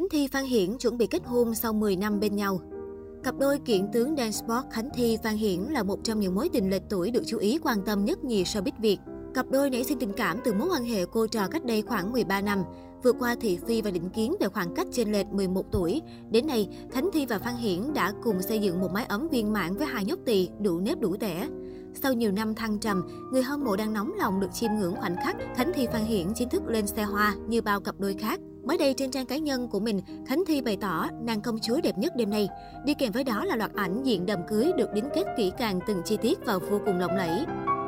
Khánh 0.00 0.08
Thi 0.08 0.26
Phan 0.26 0.44
Hiển 0.44 0.78
chuẩn 0.78 0.98
bị 0.98 1.06
kết 1.06 1.22
hôn 1.24 1.54
sau 1.54 1.72
10 1.72 1.96
năm 1.96 2.20
bên 2.20 2.36
nhau. 2.36 2.60
Cặp 3.22 3.38
đôi 3.38 3.58
kiện 3.58 3.88
tướng 3.92 4.16
Dan 4.16 4.32
sport 4.32 4.66
Khánh 4.70 4.88
Thi 4.94 5.18
Phan 5.22 5.36
Hiển 5.36 5.60
là 5.60 5.82
một 5.82 5.98
trong 6.04 6.20
những 6.20 6.34
mối 6.34 6.48
tình 6.52 6.70
lệch 6.70 6.82
tuổi 6.88 7.10
được 7.10 7.22
chú 7.26 7.38
ý 7.38 7.58
quan 7.62 7.78
tâm 7.86 8.04
nhất 8.04 8.24
nhì 8.24 8.44
showbiz 8.44 8.72
Việt. 8.78 8.98
Cặp 9.34 9.46
đôi 9.50 9.70
nảy 9.70 9.84
sinh 9.84 9.98
tình 9.98 10.12
cảm 10.12 10.38
từ 10.44 10.54
mối 10.54 10.68
quan 10.72 10.84
hệ 10.84 11.04
cô 11.06 11.26
trò 11.26 11.48
cách 11.48 11.64
đây 11.64 11.82
khoảng 11.82 12.12
13 12.12 12.40
năm. 12.40 12.62
Vượt 13.02 13.16
qua 13.18 13.36
thị 13.40 13.58
phi 13.66 13.82
và 13.82 13.90
định 13.90 14.10
kiến 14.10 14.34
về 14.40 14.48
khoảng 14.48 14.74
cách 14.74 14.86
trên 14.92 15.12
lệch 15.12 15.26
11 15.26 15.72
tuổi, 15.72 16.02
đến 16.30 16.46
nay, 16.46 16.68
Khánh 16.90 17.10
Thi 17.12 17.26
và 17.26 17.38
Phan 17.38 17.56
Hiển 17.56 17.94
đã 17.94 18.12
cùng 18.22 18.42
xây 18.42 18.58
dựng 18.58 18.80
một 18.80 18.92
mái 18.92 19.04
ấm 19.04 19.28
viên 19.28 19.52
mãn 19.52 19.76
với 19.76 19.86
hai 19.86 20.04
nhóc 20.04 20.18
tỳ 20.24 20.48
đủ 20.60 20.80
nếp 20.80 21.00
đủ 21.00 21.16
tẻ. 21.16 21.48
Sau 22.02 22.12
nhiều 22.12 22.32
năm 22.32 22.54
thăng 22.54 22.78
trầm, 22.78 23.02
người 23.32 23.42
hâm 23.42 23.64
mộ 23.64 23.76
đang 23.76 23.92
nóng 23.92 24.12
lòng 24.18 24.40
được 24.40 24.52
chiêm 24.52 24.70
ngưỡng 24.78 24.96
khoảnh 24.96 25.16
khắc 25.24 25.36
Khánh 25.56 25.72
Thi 25.74 25.86
Phan 25.92 26.04
Hiển 26.04 26.26
chính 26.34 26.48
thức 26.48 26.62
lên 26.66 26.86
xe 26.86 27.02
hoa 27.02 27.34
như 27.48 27.62
bao 27.62 27.80
cặp 27.80 28.00
đôi 28.00 28.14
khác. 28.14 28.40
Mới 28.64 28.78
đây 28.78 28.94
trên 28.94 29.10
trang 29.10 29.26
cá 29.26 29.36
nhân 29.36 29.68
của 29.68 29.80
mình, 29.80 30.00
Khánh 30.26 30.44
Thi 30.46 30.60
bày 30.60 30.76
tỏ 30.80 31.06
nàng 31.22 31.40
công 31.40 31.58
chúa 31.58 31.80
đẹp 31.80 31.98
nhất 31.98 32.12
đêm 32.16 32.30
nay. 32.30 32.48
Đi 32.84 32.94
kèm 32.94 33.12
với 33.12 33.24
đó 33.24 33.44
là 33.44 33.56
loạt 33.56 33.74
ảnh 33.74 34.02
diện 34.02 34.26
đầm 34.26 34.38
cưới 34.48 34.72
được 34.76 34.88
đính 34.94 35.08
kết 35.14 35.24
kỹ 35.36 35.52
càng 35.58 35.80
từng 35.86 36.02
chi 36.04 36.16
tiết 36.22 36.38
và 36.46 36.58
vô 36.58 36.80
cùng 36.86 36.98
lộng 36.98 37.16
lẫy. 37.16 37.44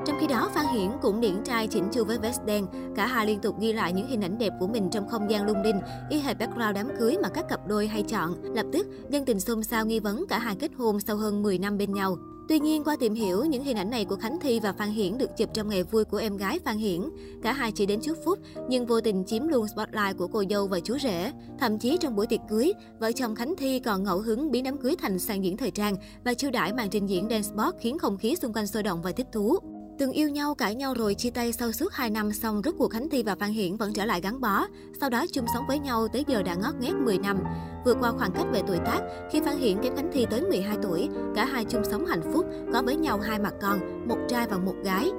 Trong 0.07 0.17
khi 0.21 0.27
đó, 0.27 0.51
Phan 0.55 0.67
Hiển 0.75 0.91
cũng 1.03 1.21
điển 1.21 1.35
trai 1.45 1.67
chỉnh 1.67 1.89
chu 1.93 2.05
với 2.05 2.19
vest 2.19 2.45
đen. 2.45 2.67
Cả 2.97 3.07
hai 3.07 3.27
liên 3.27 3.41
tục 3.41 3.61
ghi 3.61 3.73
lại 3.73 3.93
những 3.93 4.07
hình 4.07 4.21
ảnh 4.21 4.39
đẹp 4.39 4.53
của 4.61 4.67
mình 4.67 4.91
trong 4.91 5.09
không 5.09 5.31
gian 5.31 5.47
lung 5.47 5.63
linh, 5.63 5.81
y 6.11 6.19
hệt 6.19 6.39
background 6.39 6.75
đám 6.75 6.89
cưới 6.99 7.17
mà 7.23 7.29
các 7.29 7.49
cặp 7.49 7.67
đôi 7.67 7.87
hay 7.87 8.03
chọn. 8.03 8.35
Lập 8.43 8.67
tức, 8.73 8.87
dân 9.09 9.25
tình 9.25 9.41
xôn 9.41 9.63
xao 9.63 9.87
nghi 9.87 10.01
vấn 10.01 10.25
cả 10.29 10.39
hai 10.39 10.57
kết 10.57 10.71
hôn 10.77 11.01
sau 11.01 11.17
hơn 11.17 11.43
10 11.43 11.59
năm 11.59 11.79
bên 11.79 11.93
nhau. 11.93 12.17
Tuy 12.53 12.59
nhiên, 12.59 12.85
qua 12.85 12.97
tìm 12.97 13.15
hiểu, 13.15 13.45
những 13.45 13.65
hình 13.65 13.77
ảnh 13.77 13.91
này 13.91 14.05
của 14.05 14.17
Khánh 14.17 14.41
Thi 14.41 14.61
và 14.61 14.73
Phan 14.73 14.91
Hiển 14.91 15.19
được 15.19 15.37
chụp 15.37 15.49
trong 15.55 15.69
ngày 15.69 15.83
vui 15.83 16.05
của 16.05 16.17
em 16.17 16.37
gái 16.37 16.59
Phan 16.65 16.77
Hiển. 16.79 17.01
Cả 17.43 17.53
hai 17.53 17.73
chỉ 17.73 17.87
đến 17.87 18.01
chúc 18.03 18.19
phúc, 18.25 18.39
nhưng 18.69 18.87
vô 18.87 19.01
tình 19.01 19.25
chiếm 19.27 19.49
luôn 19.49 19.69
spotlight 19.69 20.19
của 20.19 20.27
cô 20.27 20.45
dâu 20.51 20.67
và 20.67 20.81
chú 20.81 20.99
rể. 20.99 21.33
Thậm 21.59 21.79
chí 21.79 21.97
trong 22.01 22.17
buổi 22.17 22.27
tiệc 22.27 22.41
cưới, 22.49 22.73
vợ 22.99 23.13
chồng 23.13 23.35
Khánh 23.35 23.55
Thi 23.57 23.81
còn 23.81 24.05
ngẫu 24.05 24.19
hứng 24.19 24.51
biến 24.51 24.65
đám 24.65 24.79
cưới 24.79 24.97
thành 24.99 25.19
sàn 25.19 25.45
diễn 25.45 25.57
thời 25.57 25.71
trang 25.71 25.97
và 26.25 26.35
chiêu 26.35 26.51
đãi 26.51 26.73
màn 26.73 26.91
trình 26.91 27.07
diễn 27.07 27.29
dance 27.31 27.49
sport 27.49 27.77
khiến 27.81 27.99
không 27.99 28.19
khí 28.19 28.37
xung 28.37 28.53
quanh 28.53 28.67
sôi 28.67 28.83
động 28.83 29.03
và 29.03 29.13
thích 29.13 29.27
thú. 29.33 29.59
Từng 30.03 30.13
yêu 30.13 30.29
nhau, 30.29 30.55
cãi 30.55 30.75
nhau 30.75 30.95
rồi 30.95 31.15
chia 31.15 31.31
tay 31.31 31.53
sau 31.53 31.73
suốt 31.73 31.93
2 31.93 32.11
năm 32.11 32.33
xong 32.33 32.63
rốt 32.65 32.75
cuộc 32.79 32.89
Khánh 32.89 33.09
Thi 33.09 33.23
và 33.23 33.35
Phan 33.35 33.51
Hiển 33.51 33.77
vẫn 33.77 33.93
trở 33.93 34.05
lại 34.05 34.21
gắn 34.21 34.41
bó. 34.41 34.67
Sau 35.01 35.11
đó 35.11 35.27
chung 35.33 35.45
sống 35.55 35.65
với 35.69 35.79
nhau 35.79 36.09
tới 36.09 36.25
giờ 36.29 36.43
đã 36.43 36.55
ngót 36.55 36.75
nghét 36.81 36.93
10 36.93 37.19
năm. 37.19 37.39
Vượt 37.85 37.97
qua 38.01 38.13
khoảng 38.13 38.33
cách 38.33 38.47
về 38.53 38.63
tuổi 38.67 38.79
tác, 38.85 39.01
khi 39.33 39.41
Phan 39.41 39.57
Hiển 39.57 39.83
kém 39.83 39.97
Khánh 39.97 40.11
Thi 40.13 40.27
tới 40.31 40.41
12 40.41 40.77
tuổi, 40.83 41.09
cả 41.35 41.45
hai 41.45 41.65
chung 41.65 41.83
sống 41.91 42.07
hạnh 42.07 42.33
phúc, 42.33 42.47
có 42.73 42.83
với 42.83 42.97
nhau 42.97 43.21
hai 43.21 43.39
mặt 43.39 43.55
con, 43.61 44.09
một 44.09 44.19
trai 44.29 44.47
và 44.47 44.59
một 44.59 44.75
gái. 44.85 45.11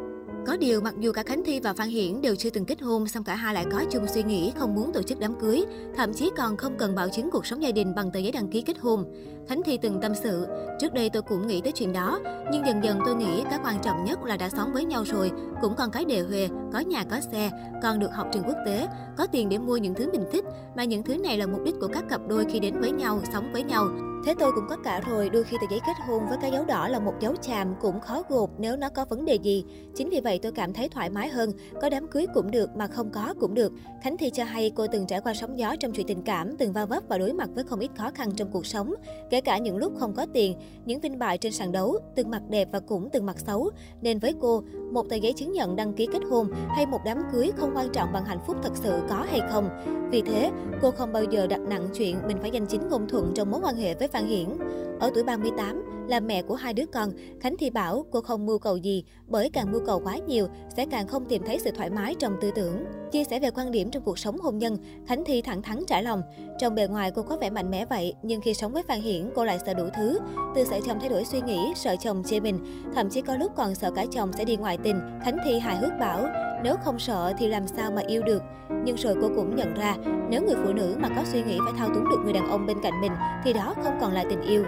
Có 0.47 0.57
điều, 0.57 0.81
mặc 0.81 0.93
dù 0.99 1.11
cả 1.11 1.23
Khánh 1.23 1.43
Thi 1.43 1.59
và 1.59 1.73
Phan 1.73 1.89
Hiển 1.89 2.21
đều 2.21 2.35
chưa 2.35 2.49
từng 2.49 2.65
kết 2.65 2.81
hôn, 2.81 3.07
song 3.07 3.23
cả 3.23 3.35
hai 3.35 3.53
lại 3.53 3.65
có 3.71 3.83
chung 3.91 4.07
suy 4.07 4.23
nghĩ 4.23 4.51
không 4.55 4.75
muốn 4.75 4.93
tổ 4.93 5.01
chức 5.01 5.19
đám 5.19 5.39
cưới, 5.39 5.65
thậm 5.95 6.13
chí 6.13 6.31
còn 6.37 6.57
không 6.57 6.77
cần 6.77 6.95
bảo 6.95 7.09
chứng 7.09 7.31
cuộc 7.31 7.45
sống 7.45 7.63
gia 7.63 7.71
đình 7.71 7.95
bằng 7.95 8.11
tờ 8.11 8.19
giấy 8.19 8.31
đăng 8.31 8.47
ký 8.47 8.61
kết 8.61 8.79
hôn. 8.79 9.05
Khánh 9.47 9.61
Thi 9.65 9.77
từng 9.81 10.01
tâm 10.01 10.11
sự, 10.15 10.47
trước 10.79 10.93
đây 10.93 11.09
tôi 11.09 11.21
cũng 11.21 11.47
nghĩ 11.47 11.61
tới 11.61 11.71
chuyện 11.71 11.93
đó, 11.93 12.19
nhưng 12.51 12.65
dần 12.65 12.83
dần 12.83 12.99
tôi 13.05 13.15
nghĩ 13.15 13.43
cái 13.49 13.59
quan 13.63 13.81
trọng 13.83 14.05
nhất 14.05 14.23
là 14.23 14.37
đã 14.37 14.49
sống 14.49 14.73
với 14.73 14.85
nhau 14.85 15.03
rồi, 15.03 15.31
cũng 15.61 15.75
còn 15.75 15.91
cái 15.91 16.05
đề 16.05 16.21
huề, 16.21 16.47
có 16.73 16.79
nhà 16.79 17.03
có 17.11 17.19
xe, 17.31 17.51
còn 17.83 17.99
được 17.99 18.13
học 18.13 18.27
trường 18.33 18.43
quốc 18.43 18.57
tế, 18.65 18.87
có 19.17 19.27
tiền 19.27 19.49
để 19.49 19.57
mua 19.57 19.77
những 19.77 19.93
thứ 19.93 20.11
mình 20.11 20.25
thích, 20.31 20.45
mà 20.75 20.83
những 20.83 21.03
thứ 21.03 21.17
này 21.17 21.37
là 21.37 21.47
mục 21.47 21.61
đích 21.65 21.75
của 21.81 21.89
các 21.93 22.03
cặp 22.09 22.21
đôi 22.27 22.45
khi 22.51 22.59
đến 22.59 22.79
với 22.81 22.91
nhau, 22.91 23.21
sống 23.33 23.53
với 23.53 23.63
nhau. 23.63 24.12
Thế 24.25 24.33
tôi 24.39 24.51
cũng 24.55 24.67
có 24.69 24.77
cả 24.83 25.01
rồi, 25.09 25.29
đôi 25.29 25.43
khi 25.43 25.57
tờ 25.61 25.67
giấy 25.69 25.79
kết 25.87 25.93
hôn 26.07 26.27
với 26.29 26.37
cái 26.41 26.51
dấu 26.51 26.65
đỏ 26.65 26.87
là 26.87 26.99
một 26.99 27.13
dấu 27.19 27.35
chàm 27.35 27.75
cũng 27.81 27.99
khó 27.99 28.23
gột 28.29 28.49
nếu 28.57 28.75
nó 28.75 28.89
có 28.89 29.05
vấn 29.05 29.25
đề 29.25 29.35
gì. 29.35 29.65
Chính 29.95 30.09
vì 30.09 30.19
vậy 30.19 30.39
tôi 30.41 30.51
cảm 30.51 30.73
thấy 30.73 30.89
thoải 30.89 31.09
mái 31.09 31.29
hơn, 31.29 31.51
có 31.81 31.89
đám 31.89 32.07
cưới 32.07 32.25
cũng 32.33 32.51
được 32.51 32.69
mà 32.75 32.87
không 32.87 33.09
có 33.09 33.33
cũng 33.39 33.53
được. 33.53 33.73
Khánh 34.03 34.17
Thi 34.17 34.29
cho 34.29 34.43
hay 34.43 34.71
cô 34.75 34.87
từng 34.87 35.07
trải 35.07 35.21
qua 35.21 35.33
sóng 35.33 35.59
gió 35.59 35.75
trong 35.79 35.91
chuyện 35.91 36.07
tình 36.07 36.21
cảm, 36.21 36.57
từng 36.57 36.73
va 36.73 36.85
vấp 36.85 37.03
và 37.07 37.17
đối 37.17 37.33
mặt 37.33 37.49
với 37.55 37.63
không 37.63 37.79
ít 37.79 37.91
khó 37.97 38.11
khăn 38.15 38.31
trong 38.35 38.51
cuộc 38.51 38.65
sống. 38.65 38.93
Kể 39.29 39.41
cả 39.41 39.57
những 39.57 39.77
lúc 39.77 39.93
không 39.99 40.13
có 40.13 40.25
tiền, 40.33 40.57
những 40.85 40.99
vinh 40.99 41.19
bại 41.19 41.37
trên 41.37 41.51
sàn 41.51 41.71
đấu, 41.71 41.97
từng 42.15 42.29
mặt 42.29 42.41
đẹp 42.49 42.67
và 42.71 42.79
cũng 42.79 43.09
từng 43.13 43.25
mặt 43.25 43.39
xấu. 43.39 43.69
Nên 44.01 44.19
với 44.19 44.33
cô, 44.41 44.63
một 44.91 45.09
tờ 45.09 45.15
giấy 45.15 45.33
chứng 45.33 45.51
nhận 45.51 45.75
đăng 45.75 45.93
ký 45.93 46.07
kết 46.13 46.21
hôn 46.29 46.47
hay 46.69 46.85
một 46.85 46.99
đám 47.05 47.23
cưới 47.33 47.51
không 47.57 47.71
quan 47.75 47.89
trọng 47.89 48.13
bằng 48.13 48.25
hạnh 48.25 48.39
phúc 48.47 48.57
thật 48.63 48.71
sự 48.75 49.01
có 49.09 49.25
hay 49.29 49.41
không. 49.51 49.69
Vì 50.11 50.21
thế, 50.21 50.51
cô 50.81 50.91
không 50.91 51.13
bao 51.13 51.23
giờ 51.23 51.47
đặt 51.47 51.59
nặng 51.59 51.87
chuyện 51.93 52.17
mình 52.27 52.37
phải 52.41 52.51
giành 52.53 52.65
chính 52.65 52.89
ngôn 52.89 53.07
thuận 53.07 53.31
trong 53.35 53.51
mối 53.51 53.61
quan 53.63 53.75
hệ 53.75 53.95
với 53.95 54.07
Phan 54.13 54.27
Hiển. 54.27 54.57
Ở 55.03 55.11
tuổi 55.13 55.23
38, 55.23 56.07
là 56.07 56.19
mẹ 56.19 56.41
của 56.41 56.55
hai 56.55 56.73
đứa 56.73 56.85
con, 56.85 57.09
Khánh 57.39 57.57
Thi 57.57 57.69
bảo 57.69 58.05
cô 58.11 58.21
không 58.21 58.45
mưu 58.45 58.59
cầu 58.59 58.77
gì, 58.77 59.03
bởi 59.27 59.49
càng 59.49 59.71
mưu 59.71 59.81
cầu 59.85 60.01
quá 60.03 60.17
nhiều 60.27 60.47
sẽ 60.77 60.85
càng 60.85 61.07
không 61.07 61.25
tìm 61.25 61.43
thấy 61.45 61.59
sự 61.59 61.71
thoải 61.71 61.89
mái 61.89 62.15
trong 62.19 62.37
tư 62.41 62.51
tưởng. 62.55 62.85
Chia 63.11 63.23
sẻ 63.23 63.39
về 63.39 63.49
quan 63.51 63.71
điểm 63.71 63.91
trong 63.91 64.03
cuộc 64.03 64.19
sống 64.19 64.37
hôn 64.37 64.57
nhân, 64.57 64.77
Khánh 65.07 65.23
Thi 65.25 65.41
thẳng 65.41 65.61
thắn 65.61 65.83
trải 65.87 66.03
lòng. 66.03 66.21
Trong 66.59 66.75
bề 66.75 66.87
ngoài 66.87 67.11
cô 67.15 67.21
có 67.21 67.37
vẻ 67.37 67.49
mạnh 67.49 67.71
mẽ 67.71 67.85
vậy, 67.85 68.13
nhưng 68.23 68.41
khi 68.41 68.53
sống 68.53 68.73
với 68.73 68.83
Phan 68.83 69.01
Hiển 69.01 69.29
cô 69.35 69.45
lại 69.45 69.59
sợ 69.65 69.73
đủ 69.73 69.83
thứ. 69.95 70.19
Từ 70.55 70.63
sợ 70.63 70.79
chồng 70.87 70.97
thay 70.99 71.09
đổi 71.09 71.25
suy 71.25 71.41
nghĩ, 71.41 71.73
sợ 71.75 71.95
chồng 71.95 72.23
chê 72.25 72.39
mình, 72.39 72.59
thậm 72.95 73.09
chí 73.09 73.21
có 73.21 73.37
lúc 73.37 73.51
còn 73.55 73.75
sợ 73.75 73.91
cả 73.91 74.05
chồng 74.11 74.33
sẽ 74.33 74.45
đi 74.45 74.55
ngoại 74.55 74.77
tình. 74.83 74.99
Khánh 75.23 75.37
Thi 75.45 75.59
hài 75.59 75.77
hước 75.77 75.91
bảo, 75.99 76.27
nếu 76.63 76.75
không 76.83 76.99
sợ 76.99 77.33
thì 77.37 77.47
làm 77.47 77.67
sao 77.67 77.91
mà 77.91 78.01
yêu 78.07 78.21
được. 78.21 78.43
Nhưng 78.85 78.95
rồi 78.95 79.15
cô 79.21 79.29
cũng 79.35 79.55
nhận 79.55 79.73
ra, 79.73 79.95
nếu 80.29 80.41
người 80.41 80.55
phụ 80.65 80.73
nữ 80.73 80.95
mà 80.99 81.09
có 81.15 81.23
suy 81.25 81.43
nghĩ 81.43 81.57
phải 81.65 81.73
thao 81.77 81.87
túng 81.87 82.09
được 82.09 82.19
người 82.23 82.33
đàn 82.33 82.49
ông 82.49 82.65
bên 82.65 82.77
cạnh 82.83 83.01
mình 83.01 83.11
thì 83.43 83.53
đó 83.53 83.73
không 83.83 83.97
còn 84.01 84.11
là 84.11 84.23
tình 84.29 84.41
yêu. 84.41 84.63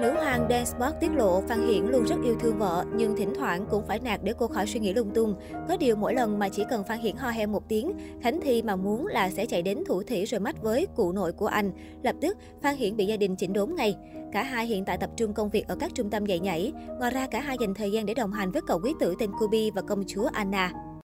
Nữ 0.00 0.12
hoàng 0.12 0.46
Dan 0.50 0.66
Sport 0.66 0.94
tiết 1.00 1.10
lộ 1.14 1.40
Phan 1.40 1.66
Hiển 1.66 1.86
luôn 1.86 2.04
rất 2.04 2.16
yêu 2.24 2.36
thương 2.40 2.58
vợ, 2.58 2.84
nhưng 2.96 3.16
thỉnh 3.16 3.32
thoảng 3.34 3.66
cũng 3.70 3.86
phải 3.86 4.00
nạt 4.00 4.20
để 4.22 4.32
cô 4.38 4.46
khỏi 4.46 4.66
suy 4.66 4.80
nghĩ 4.80 4.92
lung 4.92 5.10
tung. 5.14 5.34
Có 5.68 5.76
điều 5.76 5.96
mỗi 5.96 6.14
lần 6.14 6.38
mà 6.38 6.48
chỉ 6.48 6.64
cần 6.70 6.84
Phan 6.84 6.98
Hiển 6.98 7.16
ho 7.16 7.30
he 7.30 7.46
một 7.46 7.68
tiếng, 7.68 7.92
Khánh 8.22 8.40
Thi 8.40 8.62
mà 8.62 8.76
muốn 8.76 9.06
là 9.06 9.30
sẽ 9.30 9.46
chạy 9.46 9.62
đến 9.62 9.84
thủ 9.86 10.02
thỉ 10.02 10.24
rồi 10.24 10.40
mắt 10.40 10.62
với 10.62 10.86
cụ 10.96 11.12
nội 11.12 11.32
của 11.32 11.46
anh. 11.46 11.72
Lập 12.02 12.14
tức, 12.20 12.36
Phan 12.62 12.76
Hiển 12.76 12.96
bị 12.96 13.06
gia 13.06 13.16
đình 13.16 13.36
chỉnh 13.36 13.52
đốn 13.52 13.74
ngay. 13.74 13.96
Cả 14.32 14.42
hai 14.42 14.66
hiện 14.66 14.84
tại 14.84 14.98
tập 14.98 15.10
trung 15.16 15.32
công 15.32 15.50
việc 15.50 15.68
ở 15.68 15.76
các 15.76 15.94
trung 15.94 16.10
tâm 16.10 16.26
dạy 16.26 16.40
nhảy. 16.40 16.72
Ngoài 16.98 17.10
ra, 17.10 17.26
cả 17.26 17.40
hai 17.40 17.56
dành 17.60 17.74
thời 17.74 17.92
gian 17.92 18.06
để 18.06 18.14
đồng 18.14 18.32
hành 18.32 18.50
với 18.50 18.62
cậu 18.66 18.80
quý 18.84 18.94
tử 19.00 19.14
tên 19.18 19.30
Kobe 19.40 19.70
và 19.74 19.82
công 19.82 20.04
chúa 20.06 20.28
Anna. 20.32 20.72